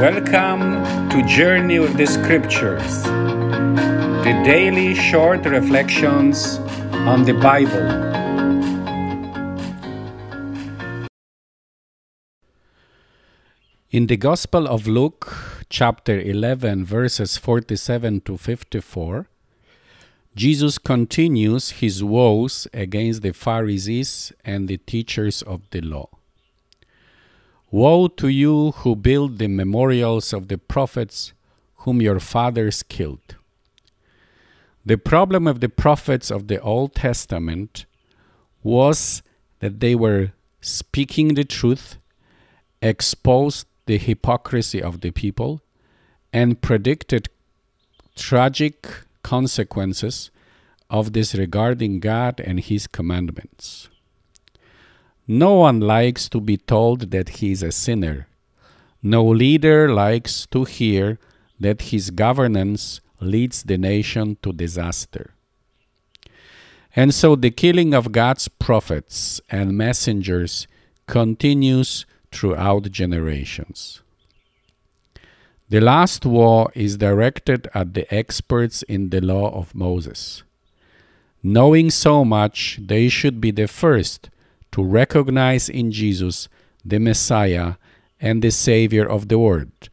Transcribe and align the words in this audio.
Welcome 0.00 1.10
to 1.10 1.22
Journey 1.26 1.78
with 1.78 1.98
the 1.98 2.06
Scriptures, 2.06 3.02
the 3.02 4.32
daily 4.46 4.94
short 4.94 5.44
reflections 5.44 6.56
on 7.04 7.24
the 7.24 7.34
Bible. 7.34 7.86
In 13.90 14.06
the 14.06 14.16
Gospel 14.16 14.66
of 14.66 14.86
Luke, 14.86 15.36
chapter 15.68 16.18
11, 16.18 16.86
verses 16.86 17.36
47 17.36 18.22
to 18.22 18.38
54, 18.38 19.28
Jesus 20.34 20.78
continues 20.78 21.72
his 21.82 22.02
woes 22.02 22.66
against 22.72 23.20
the 23.20 23.34
Pharisees 23.34 24.32
and 24.46 24.66
the 24.66 24.78
teachers 24.78 25.42
of 25.42 25.68
the 25.72 25.82
law. 25.82 26.08
Woe 27.70 28.08
to 28.08 28.28
you 28.28 28.72
who 28.72 28.96
build 28.96 29.38
the 29.38 29.46
memorials 29.46 30.32
of 30.32 30.48
the 30.48 30.58
prophets 30.58 31.32
whom 31.76 32.02
your 32.02 32.18
fathers 32.18 32.82
killed. 32.82 33.36
The 34.84 34.98
problem 34.98 35.46
of 35.46 35.60
the 35.60 35.68
prophets 35.68 36.30
of 36.30 36.48
the 36.48 36.60
Old 36.60 36.94
Testament 36.94 37.86
was 38.62 39.22
that 39.60 39.78
they 39.78 39.94
were 39.94 40.32
speaking 40.60 41.34
the 41.34 41.44
truth, 41.44 41.98
exposed 42.82 43.66
the 43.86 43.98
hypocrisy 43.98 44.82
of 44.82 45.00
the 45.00 45.10
people, 45.10 45.60
and 46.32 46.60
predicted 46.60 47.28
tragic 48.16 48.88
consequences 49.22 50.30
of 50.88 51.12
disregarding 51.12 52.00
God 52.00 52.40
and 52.40 52.58
His 52.58 52.86
commandments. 52.86 53.89
No 55.32 55.54
one 55.54 55.78
likes 55.78 56.28
to 56.30 56.40
be 56.40 56.56
told 56.56 57.12
that 57.12 57.38
he 57.38 57.52
is 57.52 57.62
a 57.62 57.70
sinner. 57.70 58.26
No 59.00 59.24
leader 59.24 59.88
likes 59.88 60.44
to 60.46 60.64
hear 60.64 61.20
that 61.60 61.82
his 61.92 62.10
governance 62.10 63.00
leads 63.20 63.62
the 63.62 63.78
nation 63.78 64.38
to 64.42 64.52
disaster. 64.52 65.30
And 66.96 67.14
so 67.14 67.36
the 67.36 67.52
killing 67.52 67.94
of 67.94 68.10
God's 68.10 68.48
prophets 68.48 69.40
and 69.48 69.78
messengers 69.78 70.66
continues 71.06 72.06
throughout 72.32 72.90
generations. 72.90 74.02
The 75.68 75.80
last 75.80 76.26
war 76.26 76.72
is 76.74 76.96
directed 76.96 77.68
at 77.72 77.94
the 77.94 78.12
experts 78.12 78.82
in 78.82 79.10
the 79.10 79.20
law 79.20 79.56
of 79.56 79.76
Moses. 79.76 80.42
Knowing 81.40 81.90
so 81.90 82.24
much, 82.24 82.80
they 82.82 83.08
should 83.08 83.40
be 83.40 83.52
the 83.52 83.68
first 83.68 84.28
to 84.72 84.82
recognize 84.82 85.68
in 85.68 85.90
Jesus 85.90 86.48
the 86.84 86.98
Messiah 86.98 87.74
and 88.20 88.42
the 88.42 88.50
Savior 88.50 89.08
of 89.08 89.28
the 89.28 89.38
world, 89.38 89.88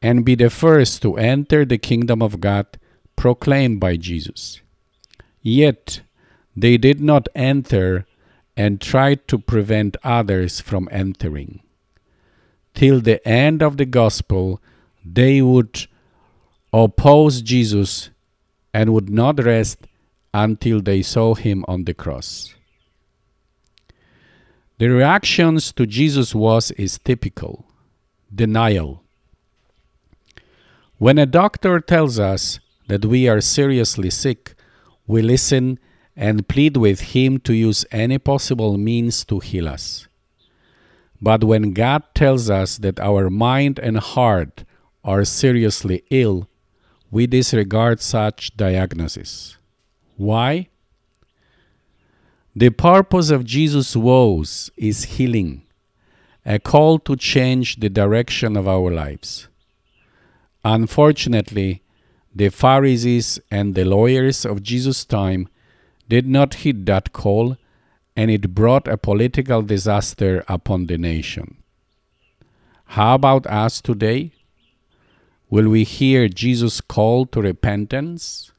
and 0.00 0.24
be 0.24 0.34
the 0.34 0.50
first 0.50 1.02
to 1.02 1.16
enter 1.16 1.64
the 1.64 1.78
kingdom 1.78 2.22
of 2.22 2.40
God 2.40 2.66
proclaimed 3.16 3.78
by 3.78 3.96
Jesus. 3.96 4.60
Yet 5.42 6.00
they 6.56 6.76
did 6.76 7.00
not 7.00 7.28
enter 7.34 8.06
and 8.56 8.80
tried 8.80 9.26
to 9.28 9.38
prevent 9.38 9.96
others 10.04 10.60
from 10.60 10.88
entering. 10.90 11.60
Till 12.74 13.00
the 13.00 13.26
end 13.26 13.62
of 13.62 13.76
the 13.76 13.84
gospel, 13.86 14.60
they 15.04 15.42
would 15.42 15.86
oppose 16.72 17.42
Jesus 17.42 18.10
and 18.72 18.92
would 18.92 19.10
not 19.10 19.42
rest 19.44 19.86
until 20.32 20.80
they 20.80 21.02
saw 21.02 21.34
him 21.34 21.64
on 21.68 21.84
the 21.84 21.94
cross. 21.94 22.54
The 24.82 24.90
reactions 24.90 25.72
to 25.74 25.86
Jesus 25.86 26.34
was 26.34 26.72
is 26.72 26.98
typical 26.98 27.66
denial. 28.34 29.04
When 30.98 31.18
a 31.18 31.24
doctor 31.24 31.78
tells 31.78 32.18
us 32.18 32.58
that 32.88 33.04
we 33.04 33.28
are 33.28 33.40
seriously 33.40 34.10
sick, 34.10 34.56
we 35.06 35.22
listen 35.22 35.78
and 36.16 36.48
plead 36.48 36.76
with 36.76 37.14
him 37.14 37.38
to 37.46 37.54
use 37.54 37.86
any 37.92 38.18
possible 38.18 38.76
means 38.76 39.24
to 39.26 39.38
heal 39.38 39.68
us. 39.68 40.08
But 41.20 41.44
when 41.44 41.74
God 41.74 42.02
tells 42.12 42.50
us 42.50 42.76
that 42.78 42.98
our 42.98 43.30
mind 43.30 43.78
and 43.78 43.98
heart 43.98 44.64
are 45.04 45.24
seriously 45.24 46.02
ill, 46.10 46.48
we 47.08 47.28
disregard 47.28 48.00
such 48.00 48.56
diagnosis. 48.56 49.58
Why? 50.16 50.70
The 52.54 52.68
purpose 52.68 53.30
of 53.30 53.46
Jesus' 53.46 53.96
woes 53.96 54.70
is 54.76 55.04
healing, 55.04 55.62
a 56.44 56.58
call 56.58 56.98
to 56.98 57.16
change 57.16 57.76
the 57.76 57.88
direction 57.88 58.58
of 58.58 58.68
our 58.68 58.90
lives. 58.90 59.48
Unfortunately, 60.62 61.82
the 62.34 62.50
Pharisees 62.50 63.40
and 63.50 63.74
the 63.74 63.86
lawyers 63.86 64.44
of 64.44 64.62
Jesus' 64.62 65.06
time 65.06 65.48
did 66.10 66.26
not 66.26 66.54
heed 66.54 66.84
that 66.84 67.14
call, 67.14 67.56
and 68.14 68.30
it 68.30 68.54
brought 68.54 68.86
a 68.86 68.98
political 68.98 69.62
disaster 69.62 70.44
upon 70.46 70.88
the 70.88 70.98
nation. 70.98 71.56
How 72.84 73.14
about 73.14 73.46
us 73.46 73.80
today? 73.80 74.32
Will 75.48 75.70
we 75.70 75.84
hear 75.84 76.28
Jesus' 76.28 76.82
call 76.82 77.24
to 77.26 77.40
repentance? 77.40 78.51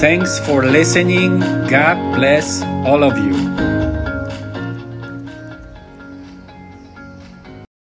Thanks 0.00 0.40
for 0.40 0.64
listening. 0.64 1.40
God 1.68 2.14
bless 2.14 2.62
all 2.88 3.04
of 3.04 3.18
you. 3.18 3.69